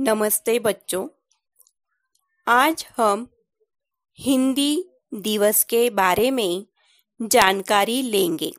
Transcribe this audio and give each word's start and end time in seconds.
नमस्ते 0.00 0.58
बच्चों। 0.58 1.08
आज 2.48 2.86
हम 2.96 3.26
हिंदी 4.18 4.84
दिवस 5.14 5.64
के 5.64 5.90
बारे 5.90 6.30
में 6.30 6.66
जानकारी 7.28 8.02
लेंगे। 8.02 8.52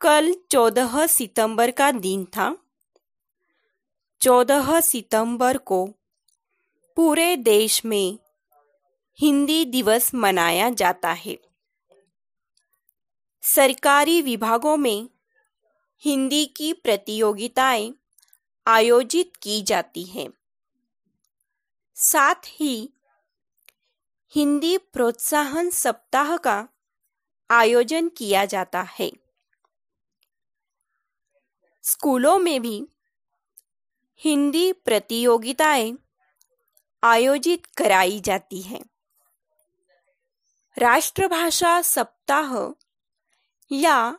कल 0.00 0.34
चौदह 0.50 1.06
सितंबर 1.06 1.70
का 1.70 1.90
दिन 1.90 2.24
था। 2.24 2.56
चौदह 4.20 4.80
सितंबर 4.80 5.58
को 5.58 5.86
पूरे 6.96 7.36
देश 7.36 7.84
में 7.84 8.18
हिंदी 9.20 9.64
दिवस 9.64 10.14
मनाया 10.14 10.70
जाता 10.70 11.12
है। 11.12 11.38
सरकारी 13.42 14.22
विभागों 14.22 14.76
में 14.76 15.08
हिंदी 15.98 16.46
की 16.46 16.72
प्रतियोगिताएँ 16.72 17.99
आयोजित 18.66 19.24
की 19.42 19.62
जाती 19.62 20.04
हैं। 20.04 20.28
साथ 21.94 22.34
ही 22.44 22.92
हिंदी 24.28 24.78
प्रोत्साहन 24.78 25.70
सप्ताह 25.70 26.36
का 26.36 26.68
आयोजन 27.50 28.08
किया 28.08 28.44
जाता 28.44 28.82
है। 28.82 29.10
स्कूलों 31.82 32.38
में 32.38 32.62
भी 32.62 32.88
हिंदी 34.16 34.72
प्रतियोगिताएँ 34.72 35.94
आयोजित 37.02 37.66
कराई 37.66 38.20
जाती 38.20 38.62
हैं। 38.62 38.82
राष्ट्रभाषा 40.78 41.82
सप्ताह 41.82 42.68
या 43.72 44.18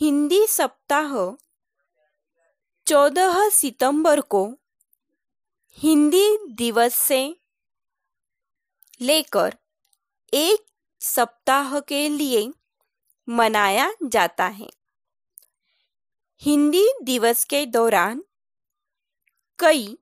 हिंदी 0.00 0.46
सप्ताह 0.46 1.43
14 2.86 3.50
सितंबर 3.50 4.20
को 4.20 4.58
हिंदी 5.78 6.38
दिवस 6.50 6.94
से 6.94 7.36
लेकर 9.00 9.56
एक 10.34 10.66
सप्ताह 11.00 11.80
के 11.80 12.08
लिए 12.08 12.52
मनाया 13.28 13.92
जाता 14.02 14.46
है। 14.46 14.68
हिंदी 16.40 16.88
दिवस 17.02 17.44
के 17.44 17.66
दौरान 17.66 18.24
कई 19.58 19.98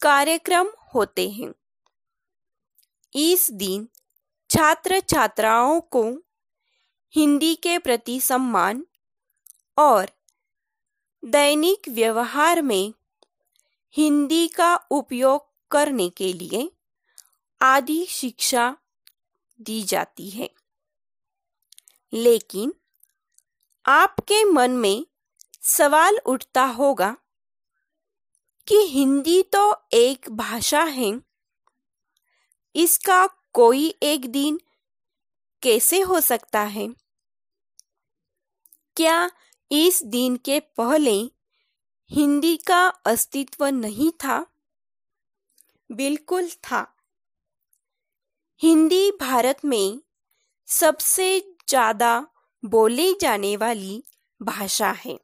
कार्यक्रम 0.00 0.68
होते 0.94 1.30
हैं। 1.30 1.54
इस 3.14 3.50
दिन 3.50 3.88
छात्र 4.50 5.00
छात्राओं 5.00 5.80
को 5.80 6.04
हिंदी 7.14 7.54
के 7.54 7.78
प्रति 7.78 8.20
सम्मान 8.20 8.86
और 9.78 10.10
दैनिक 11.22 11.88
व्यवहार 11.88 12.60
में 12.62 12.92
हिंदी 13.94 14.46
का 14.48 14.74
उपयोग 14.90 15.46
करने 15.70 16.08
के 16.08 16.32
लिए 16.32 16.70
आदि 17.60 18.04
शिक्षा 18.10 18.76
दी 19.60 19.82
जाती 19.82 20.28
है। 20.30 20.48
लेकिन 22.12 22.72
आपके 23.84 24.42
मन 24.44 24.70
में 24.70 25.06
सवाल 25.62 26.18
उठता 26.26 26.64
होगा 26.64 27.10
कि 28.68 28.76
हिंदी 28.86 29.42
तो 29.42 29.62
एक 29.92 30.30
भाषा 30.30 30.82
है, 30.82 31.12
इसका 32.74 33.26
कोई 33.52 33.88
एक 34.02 34.30
दिन 34.32 34.60
कैसे 35.62 36.00
हो 36.00 36.20
सकता 36.20 36.60
है? 36.60 36.88
क्या 38.96 39.30
इस 39.70 40.02
दिन 40.04 40.36
के 40.36 40.58
पहले 40.76 41.18
हिंदी 42.10 42.56
का 42.56 42.86
अस्तित्व 43.06 43.66
नहीं 43.66 44.10
था। 44.24 44.38
बिल्कुल 45.90 46.48
था। 46.64 46.86
हिंदी 48.60 49.10
भारत 49.10 49.64
में 49.64 50.00
सबसे 50.68 51.28
ज़्यादा 51.68 52.26
बोली 52.62 53.12
जाने 53.20 53.56
वाली 53.56 54.02
भाषा 54.40 54.90
है 54.90 55.18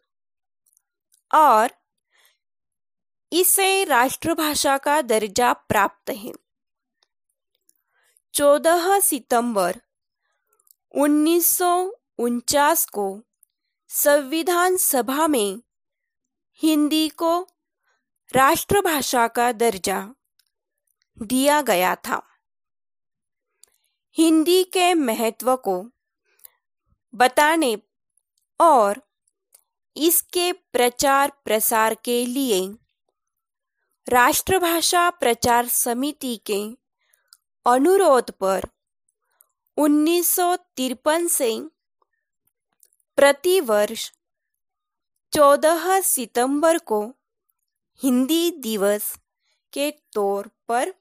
और 1.31 1.71
इसे 3.33 3.85
राष्ट्रभाषा 3.85 4.77
का 4.79 5.01
दर्जा 5.03 5.53
प्राप्त 5.53 6.11
है। 6.11 6.33
14 8.35 8.99
सितंबर 9.01 9.81
उन्नीस 10.95 11.47
सौ 11.57 11.73
उनचास 12.19 12.85
को 12.87 13.09
संविधान 13.89 14.77
सभा 14.77 15.27
में 15.27 15.63
हिंदी 16.63 17.09
को 17.09 17.49
राष्ट्रभाषा 18.33 19.29
का 19.29 19.53
दर्जा 19.53 20.15
दिया 21.23 21.63
गया 21.63 21.95
था। 21.95 22.23
हिंदी 24.17 24.65
के 24.65 24.95
महत्व 24.95 25.57
को 25.57 25.91
बताने 27.15 27.77
और 28.61 29.03
इसके 29.97 30.53
प्रचार 30.53 31.33
प्रसार 31.45 31.95
के 31.95 32.27
लिए 32.27 32.61
राष्ट्रभाषा 34.09 35.11
प्रचार 35.11 35.67
समिति 35.67 36.37
के 36.37 36.61
अनुरोध 37.67 38.31
पर 38.31 38.69
उन्नीस 39.77 40.29
सौ 40.29 40.57
तिरपन 40.57 41.27
से 41.27 41.69
प्रति 43.17 43.61
वर्ष 43.61 44.13
14 45.33 46.03
सितंबर 46.03 46.79
को 46.79 47.15
हिंदी 48.03 48.51
दिवस 48.51 49.19
के 49.73 49.91
तौर 49.91 50.51
पर 50.69 50.95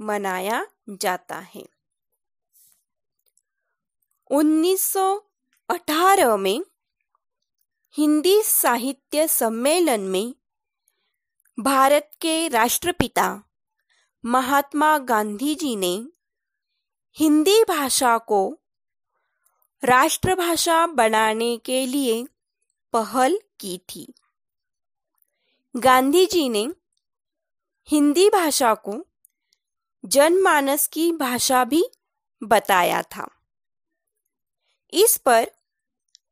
मनाया 0.00 0.66
जाता 0.90 1.38
है। 1.38 1.64
1918 4.30 6.36
में 6.36 6.64
हिंदी 7.96 8.42
साहित्य 8.42 9.28
सम्मेलन 9.28 10.00
में 10.00 10.34
भारत 11.60 12.10
के 12.20 12.48
राष्ट्रपिता 12.48 13.42
महात्मा 14.24 14.98
गांधी 14.98 15.54
जी 15.54 15.76
ने 15.76 16.06
हिंदी 17.12 17.64
भाषा 17.64 18.18
को 18.18 18.60
राष्ट्रभाषा 19.84 20.86
बनाने 20.86 21.56
के 21.56 21.86
लिए 21.86 22.24
पहल 22.92 23.38
की 23.60 23.78
थी। 23.78 24.14
गांधी 25.76 26.26
जी 26.26 26.48
ने 26.48 26.68
हिंदी 27.84 28.28
भाषा 28.28 28.74
को 28.74 29.06
जनमानस 30.06 30.88
की 30.88 31.12
भाषा 31.12 31.64
भी 31.64 31.84
बताया 32.42 33.02
था। 33.02 33.26
इस 34.92 35.16
पर 35.16 35.44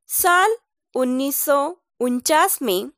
साल 0.09 0.57
उन्नीस 0.95 1.37
सौ 1.37 1.75
उनचास 2.01 2.63
में 2.63 2.91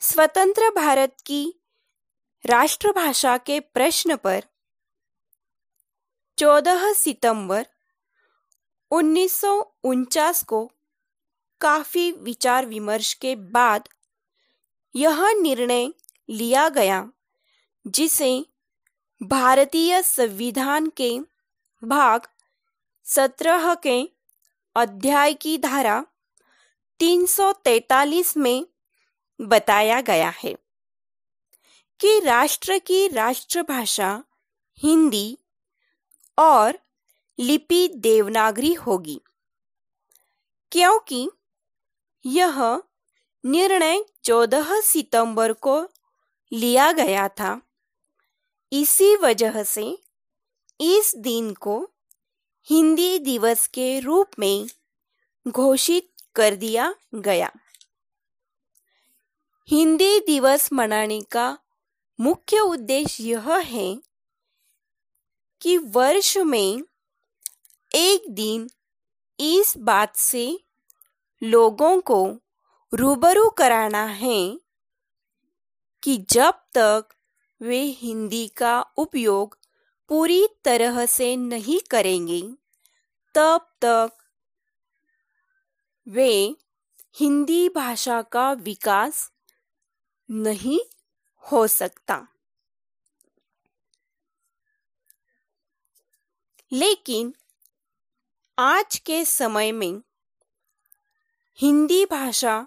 स्वतंत्र 0.00 0.70
भारत 0.70 1.16
की 1.26 1.52
राष्ट्रभाषा 2.44 3.36
के 3.36 3.60
प्रश्न 3.60 4.16
पर 4.16 4.40
14 6.38 6.92
सितंबर 6.92 7.66
उन्नीस 8.90 9.40
सौ 9.40 9.60
उनचास 9.84 10.42
को 10.44 10.72
काफ़ी 11.60 12.12
विचार 12.12 12.66
विमर्श 12.66 13.14
के 13.14 13.34
बाद 13.36 13.88
यह 14.94 15.30
निर्णय 15.42 15.88
लिया 16.28 16.68
गया, 16.68 17.10
जिसे 17.86 18.44
भारतीय 19.22 20.02
संविधान 20.02 20.88
के 20.96 21.18
भाग 21.82 22.20
सत्रह 23.04 23.74
के 23.74 24.02
अध्याय 24.74 25.34
की 25.34 25.58
धारा 25.58 26.04
343 27.00 28.36
में 28.36 28.66
बताया 29.40 30.00
गया 30.00 30.32
है 30.44 30.54
कि 32.00 32.20
राष्ट्र 32.20 32.78
की 32.78 33.08
राष्ट्रभाषा 33.08 34.24
हिंदी 34.82 35.38
और 36.38 36.78
लिपि 37.38 37.88
देवनागरी 37.88 38.74
होगी। 38.74 39.20
क्योंकि 40.72 41.28
यह 42.24 42.82
निर्णय 43.44 44.04
14 44.24 44.80
सितंबर 44.80 45.52
को 45.52 45.82
लिया 46.52 46.92
गया 46.92 47.28
था। 47.28 47.60
इसी 48.72 49.16
वजह 49.16 49.62
से 49.62 50.02
इस 50.80 51.14
दिन 51.16 51.54
को 51.54 51.90
हिंदी 52.64 53.18
दिवस 53.18 53.66
के 53.66 54.00
रूप 54.00 54.26
में 54.38 54.66
घोषित 55.48 56.02
कर 56.34 56.54
दिया 56.54 56.94
गया। 57.14 57.50
हिंदी 59.68 60.20
दिवस 60.20 60.68
मनाने 60.72 61.20
का 61.20 61.56
मुख्य 62.20 62.60
उद्देश्य 62.60 63.24
यह 63.24 63.56
है 63.56 63.94
कि 65.60 65.78
वर्ष 65.78 66.36
में 66.36 66.82
एक 67.94 68.24
दिन 68.28 68.70
इस 69.40 69.74
बात 69.76 70.16
से 70.16 70.64
लोगों 71.42 72.00
को 72.00 72.40
रूबरू 72.94 73.48
कराना 73.50 74.04
है 74.04 74.60
कि 76.02 76.16
जब 76.30 76.50
तक 76.50 77.08
वे 77.60 77.82
हिंदी 77.82 78.48
का 78.48 78.80
उपयोग 78.96 79.58
पूरी 80.08 80.46
तरह 80.64 81.06
से 81.06 81.36
नहीं 81.36 81.80
करेंगे, 81.90 82.42
तब 83.34 83.70
तक 83.82 84.12
वे 86.08 86.56
हिंदी 87.14 87.68
भाषा 87.68 88.22
का 88.22 88.52
विकास 88.52 89.32
नहीं 90.30 90.80
हो 91.52 91.66
सकता। 91.66 92.26
लेकिन 96.72 97.34
आज 98.60 98.98
के 98.98 99.24
समय 99.24 99.72
में 99.72 100.02
हिंदी 101.58 102.04
भाषा 102.04 102.66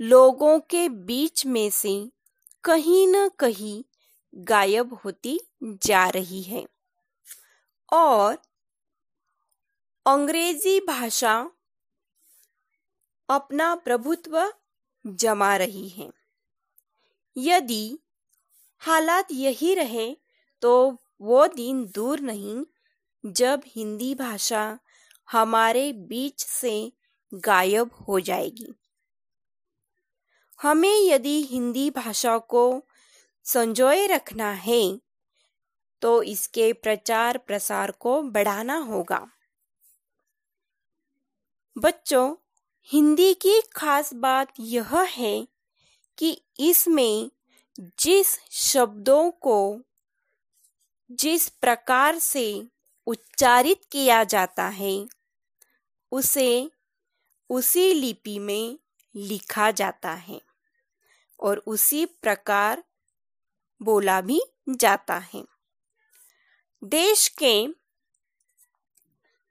लोगों 0.00 0.60
के 0.60 0.88
बीच 0.88 1.46
में 1.46 1.70
से 1.70 2.12
कहीं 2.64 3.08
न 3.08 3.28
कहीं 3.28 3.84
गायब 4.34 4.94
होती 4.94 5.40
जा 5.62 6.08
रही 6.08 6.42
है। 6.42 6.66
और 7.92 8.38
अंग्रेज़ी 10.06 10.80
भाषा 10.80 11.50
अपना 13.28 13.74
प्रभुत्व 13.74 14.52
जमा 15.06 15.56
रही 15.56 15.88
है। 15.88 16.10
यदि 17.36 17.98
हालात 18.78 19.28
यही 19.30 19.74
रहे 19.74 20.16
तो 20.62 20.96
वो 21.20 21.46
दिन 21.46 21.86
दूर 21.86 22.20
नहीं 22.20 22.64
जब 23.24 23.62
हिंदी 23.66 24.14
भाषा 24.14 24.78
हमारे 25.28 25.92
बीच 25.92 26.44
से 26.44 26.92
गायब 27.34 27.90
हो 28.08 28.20
जाएगी। 28.20 28.72
हमें 30.60 30.98
यदि 31.00 31.42
हिंदी 31.42 31.90
भाषा 31.90 32.38
को 32.38 32.64
संजोए 33.46 34.06
रखना 34.06 34.50
है 34.50 34.82
तो 36.02 36.22
इसके 36.22 36.72
प्रचार 36.72 37.38
प्रसार 37.38 37.90
को 37.90 38.22
बढ़ाना 38.22 38.76
होगा। 38.76 39.26
बच्चों, 41.76 42.34
हिंदी 42.88 43.32
की 43.34 43.60
खास 43.76 44.12
बात 44.14 44.52
यह 44.60 44.96
है 45.00 45.46
कि 46.18 46.30
इसमें 46.60 47.30
जिस 48.00 48.38
शब्दों 48.50 49.30
को, 49.30 49.80
जिस 51.10 51.48
प्रकार 51.48 52.18
से 52.18 52.46
उच्चारित 53.06 53.76
किया 53.92 54.24
जाता 54.24 54.68
है। 54.68 55.06
उसे 56.12 56.70
उसी 57.50 57.94
लिपि 57.94 58.38
में 58.38 58.78
लिखा 59.14 59.70
जाता 59.70 60.12
है 60.12 60.40
और 61.40 61.62
उसी 61.66 62.06
प्रकार 62.06 62.84
बोला 63.82 64.20
भी 64.20 64.40
जाता 64.68 65.18
है। 65.18 65.44
देश 66.84 67.28
के 67.28 67.66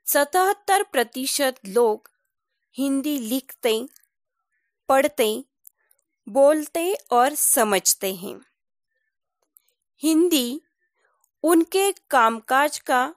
सतहत्तर 0.05 0.83
प्रतिशत 0.83 1.55
लोग 1.65 2.11
हिंदी 2.77 3.17
लिखते, 3.19 3.87
पढ़ते, 4.89 5.43
बोलते 6.27 6.93
और 7.11 7.35
समझते 7.35 8.13
हैं। 8.15 8.39
हिंदी 9.97 10.61
उनके 11.43 11.91
कामकाज 11.91 12.79
का 12.79 13.15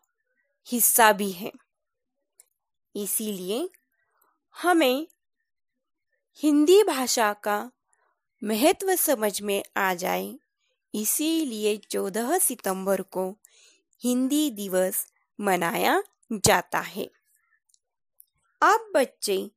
हिस्सा 0.67 1.13
भी 1.13 1.31
है। 1.31 1.53
इसीलिए 2.95 3.71
हमें 4.63 5.07
हिंदी 6.43 6.83
भाषा 6.83 7.33
का 7.33 7.71
महत्व 8.45 8.97
समझ 8.97 9.43
में 9.43 9.63
आ 9.77 9.95
जाए। 9.95 10.39
इसीलिए 10.95 11.77
14 11.77 12.39
सितंबर 12.39 13.03
को 13.03 13.39
हिंदी 14.05 14.51
दिवस 14.51 15.07
मनाया 15.41 16.03
जाता 16.33 16.81
है। 16.81 17.11
अब 18.63 18.93
बच्चे 18.95 19.51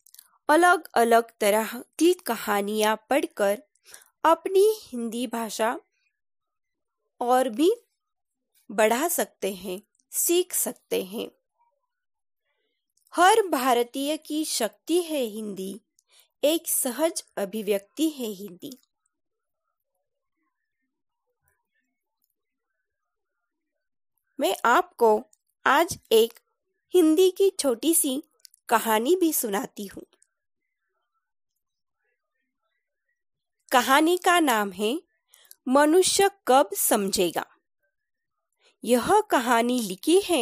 अलग 0.49 0.87
अलग 0.93 1.23
तरह 1.41 1.83
की 1.99 2.13
कहानियाँ 2.13 2.95
पढ़कर 3.09 3.63
अपनी 4.23 4.75
हिंदी 4.81 5.27
भाषा 5.27 5.79
और 7.21 7.49
भी 7.49 7.75
बढ़ा 8.71 9.07
सकते 9.07 9.53
हैं। 9.53 9.81
सीख 10.15 10.53
सकते 10.53 11.03
हैं। 11.03 11.31
हर 13.15 13.47
भारतीय 13.47 14.17
की 14.17 14.45
शक्ति 14.45 15.01
है 15.01 15.21
हिंदी, 15.21 15.81
एक 16.43 16.67
सहज 16.67 17.23
अभिव्यक्ति 17.37 18.09
है 18.09 18.27
हिंदी। 18.27 18.79
मैं 24.39 24.55
आपको 24.65 25.23
आज 25.65 25.99
एक 26.11 26.39
हिंदी 26.93 27.29
की 27.31 27.49
छोटी 27.59 27.93
सी 27.93 28.23
कहानी 28.69 29.15
भी 29.15 29.33
सुनाती 29.33 29.85
हूँ। 29.85 30.03
कहानी 33.71 34.17
का 34.17 34.39
नाम 34.39 34.71
है, 34.71 35.01
मनुष्य 35.67 36.29
कब 36.47 36.69
समझेगा? 36.73 37.54
यह 38.85 39.07
कहानी 39.21 39.79
लिखी 39.79 40.19
है 40.21 40.39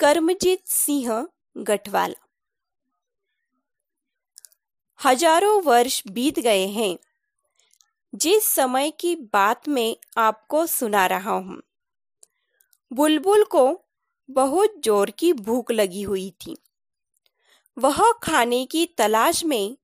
कर्मजीत 0.00 0.66
सिंह 0.66 1.28
गठवाला। 1.56 2.26
हज़ारों 5.00 5.62
वर्ष 5.62 6.02
बीत 6.08 6.38
गए 6.38 6.66
हैं। 6.66 6.96
जिस 8.12 8.48
समय 8.48 8.90
की 8.90 9.14
बात 9.32 9.68
मैं 9.68 9.94
आपको 10.18 10.64
सुना 10.66 11.06
रहा 11.06 11.32
हूँ, 11.32 11.60
बुलबुल 12.90 13.44
को 13.44 13.64
बहुत 14.28 14.74
ज़ोर 14.84 15.10
की 15.10 15.32
भूख 15.32 15.70
लगी 15.70 16.02
हुई 16.02 16.30
थी। 16.40 16.56
वह 17.76 18.02
खाने 18.22 18.64
की 18.66 18.84
तलाश 18.98 19.44
में 19.44 19.76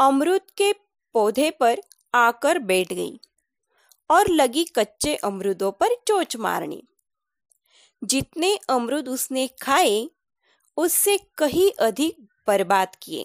अमरुद 0.00 0.50
के 0.56 0.72
पौधे 1.14 1.50
पर 1.50 1.82
आकर 2.14 2.58
बैठ 2.60 2.92
गई 2.92 3.20
और 4.10 4.28
लगी 4.30 4.64
कच्चे 4.76 5.14
अमरुदों 5.16 5.72
पर 5.72 5.94
चोच 6.06 6.36
मारनी। 6.38 6.82
जितने 8.04 8.56
अमरुद 8.68 9.08
उसने 9.08 9.48
खाए, 9.62 10.10
उससे 10.76 11.18
कहीं 11.18 11.84
अधिक 11.84 12.16
बर्बाद 12.46 12.96
किए 13.02 13.24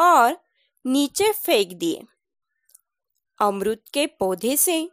और 0.00 0.32
नीचे 0.86 1.32
फेंक 1.32 1.72
दिए। 1.72 2.02
अमरुद 3.40 3.78
के 3.92 4.06
पौधे 4.06 4.56
से 4.56 4.90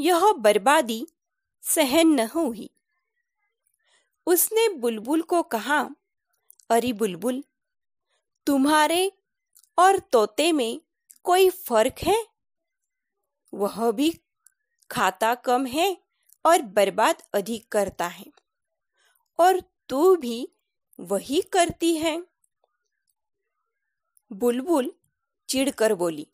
यह 0.00 0.32
बर्बादी 0.32 1.06
सहन 1.62 2.08
न 2.08 2.26
हुई। 2.26 2.70
उसने 4.26 4.68
बुलबुल 4.68 5.22
को 5.22 5.42
कहा, 5.42 5.88
अरे 6.70 6.92
बुलबुल, 6.92 7.44
तुम्हारे 8.46 9.12
और 9.78 9.98
तोते 9.98 10.52
में 10.52 10.80
कोई 11.24 11.50
फ़र्क 11.50 11.94
है? 12.02 12.24
वह 13.54 13.90
भी 13.90 14.10
खाता 14.90 15.34
कम 15.34 15.66
है 15.66 16.09
और 16.46 16.62
बर्बाद 16.62 17.22
अधिक 17.32 17.68
करता 17.68 18.06
है। 18.06 18.26
और 19.40 19.60
तू 19.88 20.16
भी 20.16 20.48
वही 21.00 21.40
करती 21.40 21.96
है। 21.96 22.26
बुलबुल 24.32 24.92
चिढ़कर 25.48 25.94
बोली, 25.94 26.26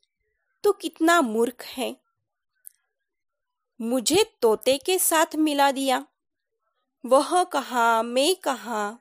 तू 0.65 0.73
कितना 0.73 1.21
मूर्ख 1.21 1.65
है। 1.65 1.97
मुझे 3.81 4.25
तोते 4.43 4.79
के 4.79 4.99
साथ 4.99 5.37
मिला 5.37 5.71
दिया। 5.71 6.07
वह 7.07 7.45
कहा, 7.45 8.03
मैं 8.03 8.37
कहा? 8.37 8.99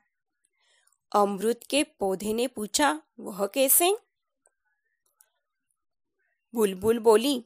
अमृत 1.15 1.59
के 1.69 1.83
पौधे 1.83 2.33
ने 2.33 2.47
पूछा, 2.47 3.01
वह 3.19 3.47
कैसे? 3.47 3.97
बुलबुल 6.55 6.99
बोली, 6.99 7.43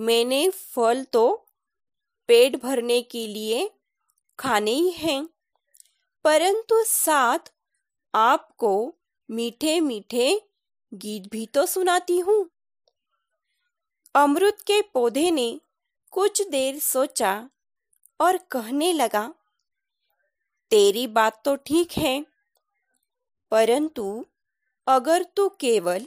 मैंने 0.00 0.50
फल 0.50 1.04
तो 1.04 1.43
पेट 2.28 2.56
भरने 2.62 3.00
के 3.04 3.26
लिए 3.26 3.68
खाने 4.38 4.70
ही 4.72 4.90
हैं। 4.92 5.24
परंतु 6.24 6.82
साथ 6.84 7.52
आपको 8.14 8.72
मीठे 9.28 9.78
मीठे 9.80 10.30
गीत 10.92 11.30
भी 11.32 11.46
तो 11.46 11.64
सुनाती 11.66 12.18
हूँ। 12.18 12.44
अमृत 14.14 14.60
के 14.66 14.80
पौधे 14.94 15.30
ने 15.30 15.48
कुछ 16.12 16.42
देर 16.48 16.78
सोचा 16.78 17.32
और 18.20 18.36
कहने 18.50 18.92
लगा, 18.92 19.26
तेरी 20.70 21.06
बात 21.08 21.40
तो 21.44 21.54
ठीक 21.56 21.92
है, 21.92 22.20
परंतु 23.52 24.24
अगर 24.86 25.22
तू 25.36 25.48
केवल 25.60 26.06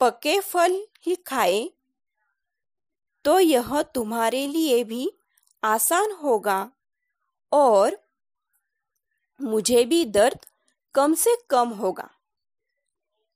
पके 0.00 0.38
फल 0.40 0.80
ही 1.06 1.14
खाए 1.26 1.68
तो 3.24 3.38
यह 3.40 3.80
तुम्हारे 3.94 4.46
लिए 4.46 4.82
भी 4.84 5.10
आसान 5.62 6.12
होगा 6.12 6.70
और 7.52 7.98
मुझे 9.40 9.84
भी 9.84 10.04
दर्द 10.04 10.46
कम 10.94 11.14
से 11.14 11.36
कम 11.50 11.68
होगा। 11.68 12.10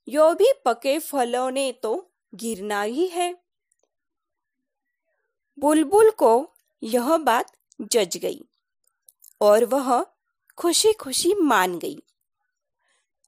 यो 0.09 0.35
भी 0.35 0.53
पके 0.65 0.99
फलों 0.99 1.51
ने 1.51 1.73
तो 1.73 2.11
गिरना 2.35 2.83
ही 2.83 3.07
है। 3.07 3.35
बुलबुल 5.59 6.11
को 6.11 6.51
यह 6.83 7.17
बात 7.17 7.53
जज 7.81 8.17
गई 8.17 8.45
और 9.41 9.65
वह 9.65 10.07
खुशी 10.59 10.93
खुशी 10.93 11.35
मान 11.35 11.79
गई। 11.79 12.03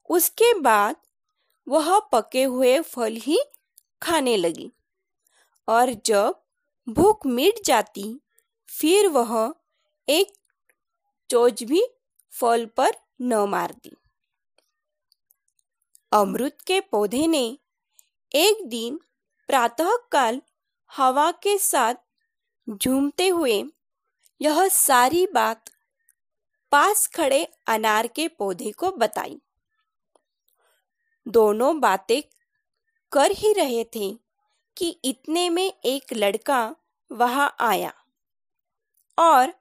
उसके 0.09 0.53
बाद 0.59 0.95
वह 1.67 1.99
पके 1.99 2.43
हुए 2.43 2.79
फल 2.81 3.13
ही 3.13 3.39
खाने 4.01 4.37
लगी 4.37 4.71
और 5.67 5.93
जब 6.05 6.35
भूख 6.89 7.25
मिट 7.25 7.63
जाती 7.65 8.19
फिर 8.67 9.07
वह 9.07 9.53
एक 10.09 10.33
चोच 11.29 11.63
भी 11.63 11.87
फल 12.31 12.65
पर 12.65 12.91
न 13.21 13.33
मार 13.33 13.71
दी। 13.71 13.91
अमृत 16.11 16.57
के 16.67 16.81
पौधे 16.81 17.27
ने 17.27 17.57
एक 18.35 18.67
दिन 18.67 18.99
प्रातःकाल 19.47 20.41
हवा 20.97 21.31
के 21.31 21.57
साथ 21.57 21.95
झूमते 22.69 23.27
हुए 23.27 23.63
यह 24.41 24.67
सारी 24.67 25.27
बात 25.27 25.69
पास 26.71 27.07
खड़े 27.07 27.47
अनार 27.67 28.07
के 28.07 28.27
पौधे 28.27 28.71
को 28.71 28.91
बताई। 28.91 29.41
दोनों 31.27 31.79
बातें 31.79 32.21
कर 33.11 33.31
ही 33.31 33.53
रहे 33.53 33.83
थे 33.83 34.17
कि 34.77 34.89
इतने 35.03 35.49
में 35.49 35.73
एक 35.85 36.13
लड़का 36.13 36.75
वहाँ 37.11 37.55
आया। 37.59 37.96
और 39.17 39.53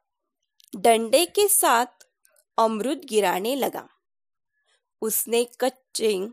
डंडे 0.77 1.27
के 1.27 1.49
साथ 1.49 1.87
अमृत 2.59 2.99
गिराने 3.05 3.57
लगा। 3.57 3.89
उसने 5.03 5.45
कच्चे, 5.61 6.29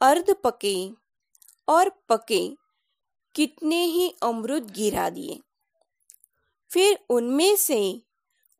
अर्ध 0.00 0.34
पके 0.44 0.90
और 1.68 1.88
पके 2.08 2.48
कितने 3.34 3.84
ही 3.84 4.14
अमृत 4.22 4.62
गिरा 4.62 5.10
दिए। 5.10 5.40
फिर 6.72 6.98
उनमें 7.10 7.56
से 7.56 8.02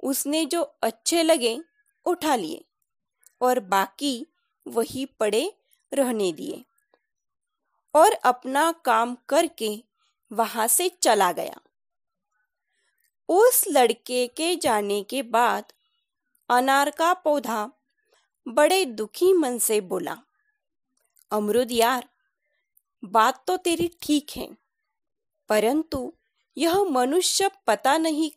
उसने 0.02 0.44
जो 0.44 0.62
अच्छे 0.82 1.22
लगे 1.22 1.58
उठा 2.06 2.36
लिए 2.36 2.64
और 3.40 3.60
बाकी 3.60 4.26
वही 4.66 5.04
पड़े 5.04 5.52
रहने 5.92 6.32
दिए 6.32 6.64
और 7.94 8.12
अपना 8.12 8.72
काम 8.72 9.16
करके 9.28 9.84
वहाँ 10.32 10.66
से 10.66 10.88
चला 10.88 11.32
गया। 11.32 11.60
उस 13.28 13.64
लड़के 13.68 14.26
के 14.26 14.54
जाने 14.56 15.02
के 15.02 15.22
बाद 15.22 15.72
अनार 16.50 16.90
का 16.90 17.12
पौधा 17.14 17.70
बड़े 18.46 18.84
दुखी 18.84 19.32
मन 19.32 19.58
से 19.58 19.80
बोला, 19.82 20.16
अमरुद 21.30 21.72
यार, 21.72 22.08
बात 23.02 23.42
तो 23.46 23.56
तेरी 23.56 23.90
ठीक 24.02 24.30
है, 24.36 24.48
परंतु 25.50 26.12
यह 26.56 26.82
मनुष्य 26.84 27.50
पता 27.66 27.96
नहीं 27.98 28.30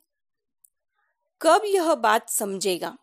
कब 1.41 1.61
यह 1.65 1.93
बात 1.95 2.29
समझेगा। 2.29 2.97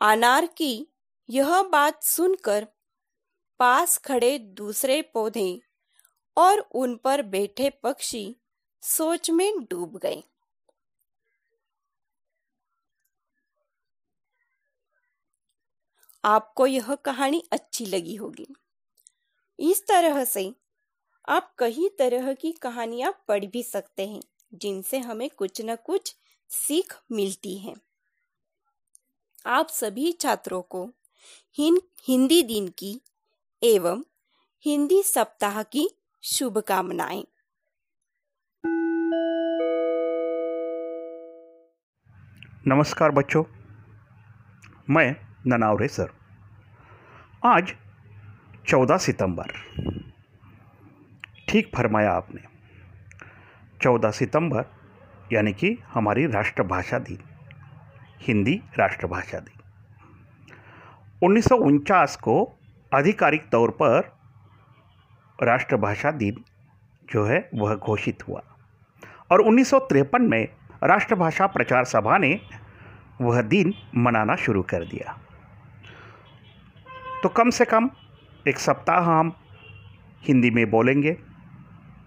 अनार 0.00 0.46
की 0.46 0.86
यह 1.28 1.62
बात 1.62 2.02
सुनकर 2.02 2.66
पास 3.60 3.96
खड़े 3.98 4.38
दूसरे 4.38 5.00
पौधे 5.04 5.60
और 6.36 6.58
उन 6.74 6.96
पर 6.96 7.22
बैठे 7.22 7.70
पक्षी 7.82 8.24
सोच 8.82 9.30
में 9.30 9.60
डूब 9.64 9.96
गए 9.98 10.22
आपको 16.24 16.66
यह 16.66 16.94
कहानी 16.94 17.42
अच्छी 17.52 17.86
लगी 17.86 18.14
होगी। 18.16 18.46
इस 19.58 19.82
तरह 19.88 20.24
से 20.24 20.42
आप 21.28 21.52
कई 21.58 21.88
तरह 21.98 22.32
की 22.34 22.52
कहानियाँ 22.52 23.12
पढ़ 23.28 23.44
भी 23.46 23.62
सकते 23.62 24.06
हैं 24.08 24.22
जिनसे 24.54 24.98
हमें 25.00 25.28
कुछ 25.30 25.62
न 25.64 25.76
कुछ 25.76 26.14
सीख 26.50 26.96
मिलती 27.12 27.56
है। 27.58 27.74
आप 29.46 29.68
सभी 29.68 30.12
छात्रों 30.12 30.60
को 30.62 30.84
हिन, 31.58 31.80
हिंदी 32.04 32.42
दिन 32.42 32.68
की 32.78 33.00
एवं 33.62 34.04
हिंदी 34.66 35.02
सप्ताह 35.02 35.62
की 35.62 35.88
शुभकामनाएँ। 36.24 37.24
नमस्कार 42.66 43.10
बच्चों। 43.10 43.44
मैं 44.90 45.16
ननावरे 45.46 45.88
सर। 45.88 46.08
आज 47.44 47.74
14 48.66 48.96
सितंबर। 48.96 49.44
ठीक 51.48 51.76
फरमाया 51.76 52.12
आपने। 52.12 52.40
14 53.82 54.10
सितंबर, 54.10 54.64
यानी 55.32 55.52
कि 55.52 55.78
हमारी 55.94 56.26
राष्ट्रभाषा 56.26 56.98
दिन 56.98 57.18
हिंदी 58.20 58.62
राष्ट्रभाषा 58.78 59.38
दिन 59.38 59.60
उन्नीस 61.22 61.44
सौ 61.44 61.56
उनचास 61.56 62.16
को 62.16 62.58
आधिकारिक 62.94 63.48
तौर 63.50 63.70
पर 63.70 64.18
राष्ट्रभाषा 65.42 66.10
दिन 66.10 66.44
जो 67.12 67.24
है, 67.24 67.50
वह 67.54 67.74
घोषित 67.74 68.28
हुआ। 68.28 68.42
और 69.32 69.40
उन्नीस 69.40 69.70
सौ 69.70 69.78
तिरपन 69.78 70.22
में 70.22 70.59
राष्ट्रभाषा 70.82 71.46
प्रचार 71.46 71.84
सभा 71.84 72.18
ने 72.18 72.40
वह 73.20 73.42
दिन 73.42 73.74
मनाना 73.96 74.36
शुरू 74.36 74.62
कर 74.62 74.84
दिया। 74.84 75.18
तो 77.22 77.28
कम 77.28 77.50
से 77.50 77.64
कम 77.64 77.90
एक 78.48 78.58
सप्ताह 78.58 79.00
हम 79.00 79.36
हिंदी 80.22 80.50
में 80.50 80.70
बोलेंगे, 80.70 81.16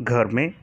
घर 0.01 0.25
में 0.25 0.53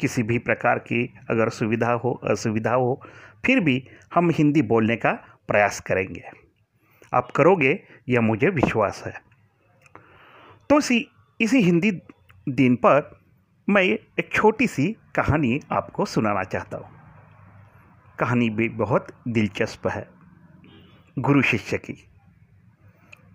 किसी 0.00 0.22
भी 0.22 0.38
प्रकार 0.38 0.78
की 0.78 1.14
अगर 1.30 1.48
सुविधा 1.48 1.92
हो, 1.92 2.20
असुविधा 2.24 2.72
हो, 2.72 3.00
फिर 3.46 3.60
भी 3.60 3.88
हम 4.14 4.30
हिंदी 4.30 4.62
बोलने 4.62 4.96
का 4.96 5.12
प्रयास 5.48 5.80
करेंगे। 5.80 6.22
आप 7.14 7.30
करोगे, 7.30 7.82
यह 8.08 8.20
मुझे 8.20 8.48
विश्वास 8.48 9.02
है। 9.06 9.22
तो 10.70 10.78
इसी 10.78 11.08
इसी 11.40 11.60
हिंदी 11.60 11.90
दिन 12.48 12.76
पर 12.76 13.20
मैं 13.68 13.82
एक 13.82 14.30
छोटी 14.32 14.66
सी 14.66 14.96
कहानी 15.14 15.60
आपको 15.72 16.04
सुनाना 16.04 16.42
चाहता 16.42 16.76
हूँ। 16.76 16.99
कहानी 18.20 18.50
भी 18.50 18.68
बहुत 18.68 19.06
दिलचस्प 19.28 19.88
है। 19.88 20.08
गुरु 21.18 21.42
शिष्य 21.42 21.78
की। 21.78 21.94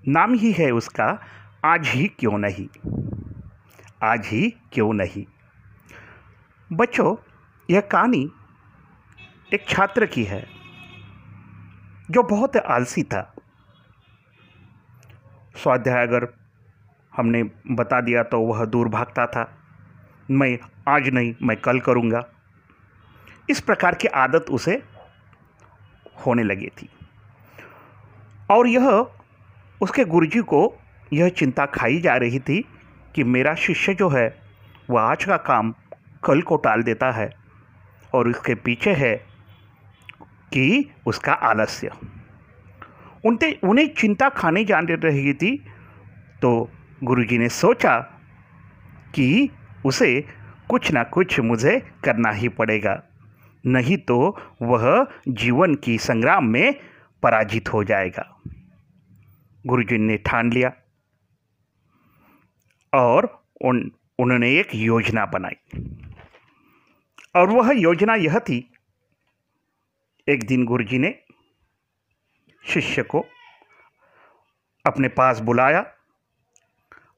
नाम 0.08 0.34
ही 0.34 0.52
है 0.52 0.72
उसका, 0.72 1.20
आज 1.66 1.88
ही 1.88 2.08
क्यों 2.08 2.38
नहीं? 2.38 2.68
आज 4.04 4.26
ही 4.26 4.50
क्यों 4.74 4.94
नहीं? 4.94 5.26
बच्चों, 6.74 7.16
यह 7.70 7.82
कहानी 7.82 8.30
एक 9.54 9.66
छात्र 9.70 10.06
की 10.06 10.24
है, 10.24 10.48
जो 12.12 12.24
बहुत 12.24 12.58
आलसी 12.58 13.04
था। 13.04 13.34
स्वाध्याय 15.56 16.04
अगर 16.04 16.28
हमने 17.14 17.44
बता 17.72 18.02
दिया 18.02 18.24
तो 18.24 18.42
वह 18.42 18.66
दूर 18.66 18.90
भागता 18.90 19.26
था। 19.26 19.58
मैं 20.32 20.58
आज 20.88 21.10
नहीं, 21.10 21.36
मैं 21.42 21.58
कल 21.58 21.80
करूँगा। 21.80 22.30
इस 23.50 23.60
प्रकार 23.60 23.96
की 23.96 24.08
आदत 24.08 24.46
उसे 24.50 24.82
होने 26.26 26.44
लगी 26.44 26.68
थी। 26.68 26.90
और 28.52 28.68
यह 28.68 28.88
उसके 29.82 30.06
गुरुजी 30.06 30.40
को 30.40 30.62
यह 31.14 31.30
चिंता 31.30 31.66
खाई 31.66 32.00
जा 32.02 32.16
रही 32.16 32.40
थी 32.40 32.62
कि 33.16 33.24
मेरा 33.24 33.54
शिष्य 33.56 33.94
जो 33.94 34.10
है, 34.10 34.28
वह 34.90 35.02
आज 35.02 35.26
का 35.26 35.38
काम 35.38 35.74
कल 36.24 36.42
को 36.42 36.56
टाल 36.58 36.84
देता 36.84 37.12
है 37.12 37.30
और 38.14 38.28
उसके 38.28 38.56
पीछे 38.56 38.94
है 38.94 39.16
कि 40.54 40.92
उसका 41.06 41.34
आलस्य। 41.34 41.92
उनते, 43.26 43.60
उन्हें 43.64 43.94
चिंता 43.94 44.30
खाने 44.30 44.64
जान 44.66 44.88
रही 44.88 45.34
थी 45.34 45.56
तो 46.42 46.70
गुरुजी 47.04 47.38
ने 47.38 47.50
सोचा 47.50 47.98
कि 49.16 49.50
उसे 49.86 50.22
कुछ 50.70 50.92
ना 50.92 51.04
कुछ 51.04 51.40
मुझे 51.40 51.80
करना 52.04 52.32
ही 52.32 52.50
पड़ेगा। 52.50 53.02
नहीं 53.66 53.98
तो 53.98 54.18
वह 54.62 55.08
जीवन 55.28 55.76
की 55.76 55.98
संग्राम 55.98 56.46
में 56.46 56.74
पराजित 57.24 57.74
हो 57.74 57.84
जाएगा। 57.84 58.42
गुरुजी 59.68 59.98
ने 59.98 60.18
ठान 60.18 60.52
लिया 60.52 60.72
और 62.94 63.44
उन, 63.62 63.92
उन्होंने 64.20 64.52
एक 64.60 64.76
योजना 64.76 65.26
बनाई। 65.26 65.58
और 67.36 67.50
वह 67.50 67.72
योजना 67.72 68.16
यह 68.16 68.40
थी, 68.40 68.72
एक 70.28 70.48
दिन 70.48 70.66
गुरुजी 70.66 71.00
ने 71.00 71.20
शिष्य 72.68 73.04
को 73.04 73.26
अपने 74.86 75.08
पास 75.08 75.40
बुलाया 75.40 75.86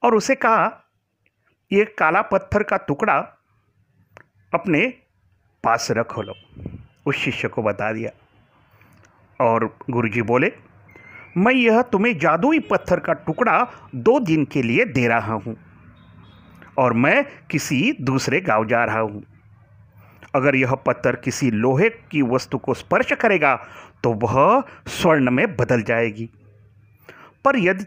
और 0.04 0.16
उसे 0.16 0.36
कहा, 0.36 0.84
ये 1.72 1.86
काला 1.86 2.22
पत्थर 2.22 2.64
का 2.64 2.78
टुकड़ा 2.78 3.18
अपने 4.54 5.07
पास 5.68 5.88
रखो 5.92 6.22
लो। 6.22 6.34
उस 7.06 7.16
शिष्य 7.16 7.48
को 7.48 7.64
बता 7.64 7.92
दिया। 7.94 8.12
और 9.40 9.78
गुरुजी 9.90 10.22
बोले, 10.22 10.52
मैं 11.38 11.54
यह 11.54 11.82
तुम्हें 11.82 12.18
जादुई 12.18 12.60
पत्थर 12.60 13.00
का 13.00 13.14
टुकड़ा 13.14 13.58
दो 13.96 14.20
दिन 14.20 14.46
के 14.46 14.62
लिए 14.62 14.86
दे 14.86 15.08
रहा 15.08 15.34
हूँ 15.34 15.56
और 16.78 16.94
मैं 16.94 17.26
किसी 17.52 17.98
दूसरे 18.02 18.40
गाँव 18.42 18.66
जा 18.66 18.84
रहा 18.86 19.00
हूँ। 19.00 19.24
अगर 20.36 20.56
यह 20.56 20.74
पत्थर 20.76 21.16
किसी 21.16 21.52
लोहे 21.52 21.90
की 21.90 22.22
वस्तु 22.22 22.58
को 22.58 22.74
स्पर्श 22.74 23.12
करेगा 23.14 23.56
तो 24.04 24.14
वह 24.14 24.64
स्वर्ण 24.88 25.32
में 25.32 25.56
बदल 25.56 25.82
जाएगी। 25.82 26.30
पर 27.46 27.58
यदि, 27.58 27.86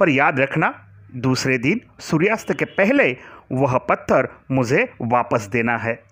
पर 0.00 0.08
याद 0.08 0.40
रखना, 0.40 0.74
दूसरे 1.16 1.58
दिन 1.58 1.80
सूर्यास्त 2.00 2.52
के 2.52 2.64
पहले 2.64 3.16
वह 3.52 3.78
पत्थर 3.78 4.28
मुझे 4.50 4.92
वापस 5.02 5.46
देना 5.46 5.76
है। 5.78 6.11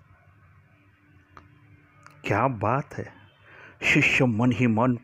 क्या 2.23 2.47
बात 2.47 2.93
है। 2.93 3.05
शिष्य 3.83 4.25
मन 4.25 4.51
ही 4.51 4.67
मन 4.67 4.97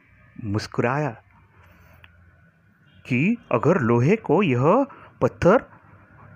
मुस्कुराया 0.43 1.09
कि 3.05 3.37
अगर 3.51 3.79
लोहे 3.79 4.15
को 4.15 4.41
यह 4.43 4.85
पत्थर 5.21 5.65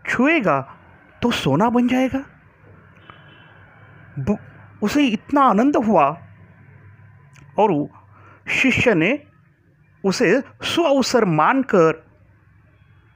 छुएगा 0.07 0.59
तो 1.21 1.31
सोना 1.31 1.69
बन 1.69 1.87
जाएगा। 1.87 2.23
उसे 4.83 5.05
इतना 5.07 5.41
आनंद 5.41 5.75
हुआ 5.77 6.05
और 7.59 7.73
शिष्य 8.49 8.93
ने 8.93 9.11
उसे 10.03 10.41
सुअवसर 10.63 11.25
मानकर 11.25 12.03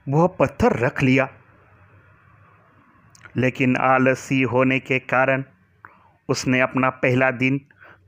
वह 0.08 0.26
पत्थर 0.38 0.76
रख 0.76 1.02
लिया। 1.02 1.28
लेकिन 3.36 3.76
आलसी 3.76 4.42
होने 4.42 4.78
के 4.80 4.98
कारण 4.98 5.44
उसने 6.28 6.60
अपना 6.60 6.90
पहला 6.90 7.30
दिन 7.30 7.60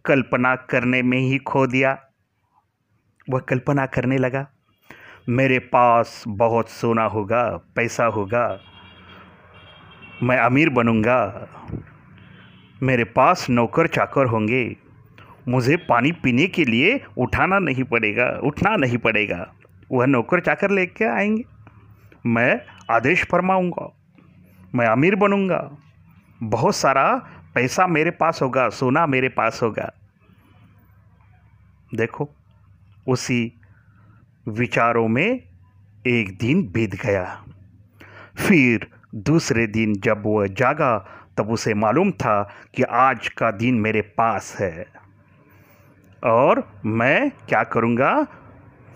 कल्पना 0.04 0.54
करने 0.70 1.02
में 1.02 1.18
ही 1.18 1.38
खो 1.38 1.66
दिया। 1.66 1.98
वह 3.28 3.40
कल्पना 3.40 3.84
करने 3.86 4.18
लगा, 4.18 4.46
मेरे 5.28 5.58
पास 5.58 6.22
बहुत 6.28 6.68
सोना 6.68 7.04
होगा, 7.04 7.42
पैसा 7.76 8.04
होगा, 8.06 8.60
मैं 10.22 10.38
अमीर 10.38 10.68
बनूँगा, 10.70 11.48
मेरे 12.82 13.04
पास 13.04 13.46
नौकर 13.50 13.86
चाकर 13.86 14.26
होंगे, 14.26 14.76
मुझे 15.48 15.76
पानी 15.88 16.12
पीने 16.12 16.46
के 16.46 16.64
लिए 16.64 17.00
उठाना 17.18 17.58
नहीं 17.58 17.84
पड़ेगा, 17.84 18.28
उठना 18.42 18.74
नहीं 18.76 18.98
पड़ेगा। 18.98 19.46
वह 19.92 20.06
नौकर 20.06 20.40
चाकर 20.40 20.70
लेके 20.70 21.04
आएँगे। 21.04 21.44
मैं 22.26 22.60
आदेश 22.90 23.24
फरमाऊँगा, 23.24 23.88
मैं 24.74 24.86
अमीर 24.86 25.14
बनूँगा। 25.16 25.60
बहुत 26.42 26.76
सारा 26.76 27.06
पैसा 27.54 27.86
मेरे 27.86 28.10
पास 28.10 28.42
होगा, 28.42 28.68
सोना 28.68 29.06
मेरे 29.06 29.28
पास 29.28 29.60
होगा। 29.62 29.92
देखो, 31.94 32.30
उसी 33.08 33.60
विचारों 34.48 35.08
में 35.08 35.42
एक 36.06 36.38
दिन 36.38 36.70
बीत 36.72 37.02
गया। 37.02 37.44
फिर 38.36 38.90
दूसरे 39.14 39.66
दिन 39.66 39.94
जब 39.94 40.22
वह 40.26 40.46
जागा, 40.46 41.08
तब 41.36 41.50
उसे 41.50 41.74
मालूम 41.74 42.10
था 42.10 42.54
कि 42.74 42.82
आज 42.82 43.28
का 43.28 43.50
दिन 43.50 43.74
मेरे 43.74 44.00
पास 44.00 44.56
है। 44.60 44.86
और 46.24 46.80
मैं 46.86 47.30
क्या 47.30 47.62
करूँगा? 47.62 48.26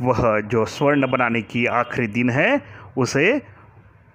वह 0.00 0.40
जो 0.40 0.64
स्वर्ण 0.64 1.10
बनाने 1.10 1.42
की 1.42 1.66
आखिरी 1.66 2.06
दिन 2.06 2.30
है, 2.30 2.62
उसे 2.96 3.42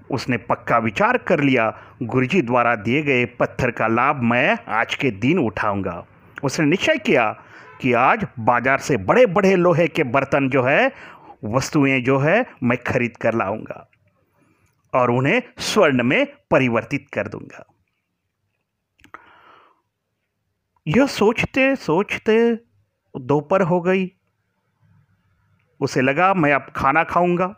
उसने 0.09 0.37
पक्का 0.39 0.77
विचार 0.77 1.17
कर 1.17 1.39
लिया, 1.39 1.69
गुरुजी 2.03 2.41
द्वारा 2.41 2.75
दिए 2.75 3.01
गए 3.01 3.25
पत्थर 3.39 3.71
का 3.71 3.87
लाभ 3.87 4.21
मैं 4.23 4.57
आज 4.67 4.95
के 4.95 5.11
दिन 5.11 5.39
उठाऊँगा। 5.39 6.05
उसने 6.43 6.65
निश्चय 6.65 6.97
किया 6.97 7.31
कि 7.81 7.93
आज 7.93 8.25
बाज़ार 8.39 8.79
से 8.79 8.97
बड़े 8.97 9.25
बड़े 9.25 9.55
लोहे 9.55 9.87
के 9.87 10.03
बर्तन 10.03 10.49
जो 10.49 10.63
है, 10.63 10.91
वस्तुएँ 11.43 12.01
जो 12.01 12.17
है, 12.19 12.45
मैं 12.63 12.77
खरीद 12.77 13.17
कर 13.17 13.33
लाऊँगा 13.33 13.87
और 14.93 15.11
उन्हें 15.11 15.41
स्वर्ण 15.57 16.03
में 16.03 16.25
परिवर्तित 16.51 17.07
कर 17.13 17.27
दूँगा। 17.27 17.65
यह 20.87 21.05
सोचते 21.05 21.75
सोचते 21.75 22.37
दोपहर 23.15 23.61
हो 23.61 23.81
गई। 23.81 24.11
उसे 25.79 26.01
लगा, 26.01 26.33
मैं 26.33 26.53
अब 26.53 26.71
खाना 26.75 27.03
खाऊँगा। 27.03 27.53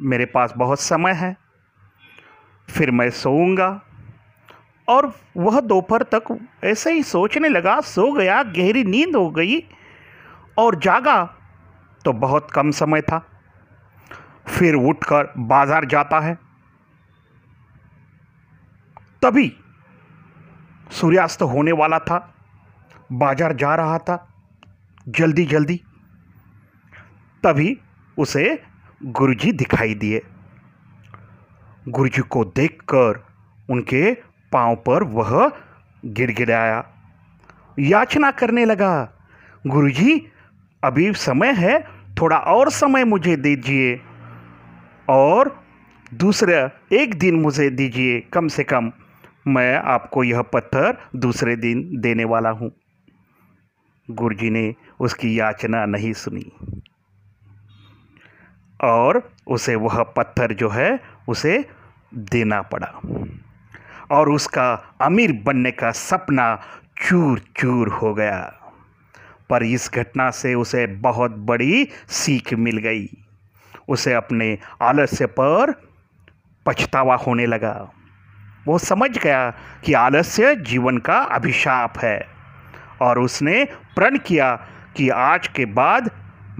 मेरे 0.00 0.24
पास 0.26 0.52
बहुत 0.56 0.80
समय 0.80 1.12
है, 1.14 1.36
फिर 2.68 2.90
मैं 2.90 3.08
सोऊँगा। 3.12 3.80
और 4.88 5.12
वह 5.36 5.60
दोपहर 5.62 6.02
तक 6.04 6.36
ऐसे 6.64 6.92
ही 6.92 7.02
सोचने 7.04 7.48
लगा, 7.48 7.80
सो 7.80 8.12
गया, 8.12 8.42
गहरी 8.44 8.84
नींद 8.84 9.16
हो 9.16 9.28
गई 9.30 9.58
और 10.58 10.78
जागा 10.80 11.24
तो 12.04 12.12
बहुत 12.14 12.50
कम 12.50 12.70
समय 12.72 13.00
था। 13.02 13.18
फिर 14.48 14.74
उठकर 14.76 15.32
बाज़ार 15.38 15.84
जाता 15.86 16.20
है। 16.20 16.38
तभी 19.22 19.52
सूर्यास्त 20.90 21.42
होने 21.44 21.72
वाला 21.74 21.98
था। 22.00 22.18
बाज़ार 23.12 23.52
जा 23.54 23.74
रहा 23.74 23.98
था 24.00 24.26
जल्दी 25.08 25.44
जल्दी 25.46 25.80
तभी 27.42 27.76
उसे 28.16 28.42
गुरुजी 29.06 29.52
दिखाई 29.52 29.94
दिए। 29.94 30.22
गुरुजी 31.88 32.22
को 32.22 32.44
देखकर 32.44 33.24
उनके 33.70 34.14
पाँव 34.52 34.76
पर 34.76 35.02
वह 35.02 35.48
गिर 35.48 36.26
गिड़गिड़ाया। 36.26 36.88
याचना 37.78 38.30
करने 38.30 38.64
लगा, 38.64 39.12
गुरुजी, 39.66 40.26
अभी 40.84 41.12
समय 41.12 41.52
है, 41.52 41.84
थोड़ा 42.20 42.36
और 42.36 42.70
समय 42.70 43.04
मुझे 43.04 43.36
दीजिए 43.36 44.00
और 45.08 45.64
दूसरा 46.14 46.70
एक 46.92 47.14
दिन 47.14 47.34
मुझे 47.34 47.70
दीजिए, 47.70 48.20
कम 48.20 48.48
से 48.48 48.64
कम 48.64 48.92
मैं 49.46 49.76
आपको 49.76 50.24
यह 50.24 50.42
पत्थर 50.42 51.08
दूसरे 51.16 51.56
दिन 51.56 51.90
देने 52.00 52.24
वाला 52.24 52.50
हूँ। 52.50 52.72
गुरुजी 54.10 54.50
ने 54.50 54.74
उसकी 55.00 55.40
याचना 55.40 55.86
नहीं 55.86 56.12
सुनी। 56.12 56.52
और 58.80 59.30
उसे 59.46 59.74
वह 59.74 60.02
पत्थर 60.02 60.52
जो 60.52 60.68
है, 60.68 61.00
उसे 61.28 61.68
देना 62.14 62.62
पड़ा। 62.62 62.92
और 64.10 64.28
उसका 64.28 64.94
अमीर 65.00 65.32
बनने 65.32 65.70
का 65.70 65.90
सपना 65.90 66.60
चूर 67.08 67.38
चूर 67.38 67.88
हो 67.88 68.14
गया। 68.14 68.54
पर 69.50 69.62
इस 69.62 69.90
घटना 69.94 70.30
से 70.30 70.54
उसे 70.54 70.86
बहुत 70.86 71.30
बड़ी 71.30 71.88
सीख 72.08 72.54
मिल 72.54 72.76
गई। 72.76 73.08
उसे 73.88 74.12
अपने 74.12 74.58
आलस्य 74.82 75.26
पर 75.26 75.88
पछतावा 76.66 77.16
होने 77.16 77.46
लगा। 77.46 77.90
वो 78.66 78.78
समझ 78.78 79.18
गया 79.18 79.50
कि 79.84 79.92
आलस्य 79.92 80.56
जीवन 80.56 80.98
का 80.98 81.18
अभिशाप 81.18 81.98
है। 81.98 82.26
और 83.00 83.18
उसने 83.18 83.64
प्रण 83.64 84.18
किया 84.18 84.66
कि 84.96 85.08
आज 85.08 85.48
के 85.48 85.64
बाद 85.64 86.10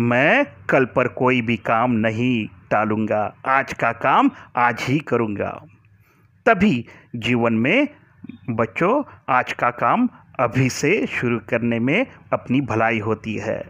मैं 0.00 0.46
कल 0.70 0.84
पर 0.84 1.08
कोई 1.08 1.40
भी 1.42 1.56
काम 1.56 1.92
नहीं 1.92 2.46
टालूँगा। 2.70 3.34
आज 3.46 3.72
का 3.72 3.92
काम 3.92 4.30
आज 4.56 4.82
ही 4.82 4.98
करूँगा। 4.98 5.50
तभी 6.46 6.86
जीवन 7.16 7.52
में 7.52 7.88
बच्चों, 8.50 9.02
आज 9.28 9.52
का 9.52 9.70
काम 9.70 10.08
अभी 10.40 10.68
से 10.68 11.06
शुरू 11.06 11.38
करने 11.48 11.78
में 11.78 12.06
अपनी 12.32 12.60
भलाई 12.60 12.98
होती 12.98 13.34
है। 13.34 13.60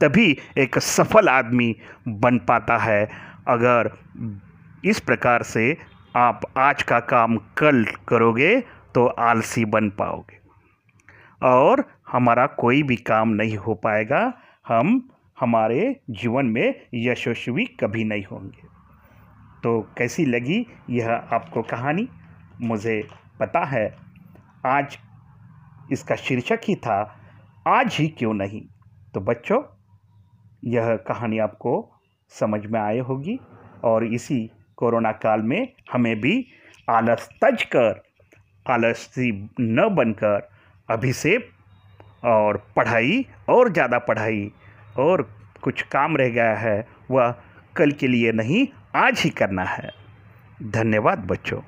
तभी 0.00 0.38
एक 0.58 0.78
सफल 0.78 1.28
आदमी 1.28 1.76
बन 2.08 2.38
पाता 2.38 2.78
है। 2.78 3.10
अगर 3.48 3.90
इस 4.84 5.00
प्रकार 5.00 5.42
से 5.42 5.76
आप 6.16 6.40
आज 6.58 6.82
का 6.82 7.00
काम 7.00 7.36
कल 7.36 7.84
करोगे 8.08 8.60
तो 8.94 9.06
आलसी 9.06 9.64
बन 9.64 9.90
पाओगे। 9.90 10.38
और 11.42 11.84
हमारा 12.12 12.46
कोई 12.46 12.82
भी 12.82 12.96
काम 12.96 13.28
नहीं 13.28 13.56
हो 13.56 13.74
पाएगा। 13.74 14.32
हम 14.68 15.08
हमारे 15.40 16.00
जीवन 16.10 16.46
में 16.46 16.74
यशस्वी 16.94 17.64
कभी 17.80 18.04
नहीं 18.04 18.24
होंगे। 18.24 18.68
तो 19.62 19.80
कैसी 19.98 20.24
लगी 20.24 20.66
यह 20.90 21.10
आपको 21.10 21.62
कहानी? 21.62 22.08
मुझे 22.60 23.02
पता 23.40 23.64
है, 23.64 23.96
आज 24.66 24.98
इसका 25.92 26.14
शीर्षक 26.16 26.60
ही 26.64 26.74
था, 26.76 26.98
आज 27.68 27.96
ही 27.96 28.08
क्यों 28.08 28.34
नहीं? 28.34 28.60
तो 29.14 29.20
बच्चों, 29.20 29.62
यह 30.64 30.94
कहानी 30.96 31.38
आपको 31.38 31.72
समझ 32.32 32.64
में 32.66 32.80
आए 32.80 32.98
होगी 32.98 33.38
और 33.84 34.04
इसी 34.04 34.50
कोरोना 34.76 35.12
काल 35.12 35.42
में 35.42 35.68
हमें 35.92 36.14
भी 36.20 36.46
आलस 36.88 37.28
तज 37.44 37.62
कर, 37.64 38.02
आलसी 38.66 39.32
न 39.60 39.88
बनकर 39.94 40.48
अभिषेक 40.88 41.50
और 42.24 42.56
पढ़ाई, 42.76 43.26
और 43.48 43.72
ज़्यादा 43.72 43.98
पढ़ाई 43.98 44.50
और 44.98 45.30
कुछ 45.62 45.82
काम 45.82 46.16
रह 46.16 46.28
गया 46.28 46.56
है, 46.56 46.88
वह 47.10 47.34
कल 47.76 47.90
के 47.90 48.06
लिए 48.06 48.32
नहीं, 48.32 48.66
आज 48.94 49.20
ही 49.20 49.30
करना 49.30 49.64
है। 49.64 49.90
धन्यवाद 50.62 51.18
बच्चों। 51.18 51.60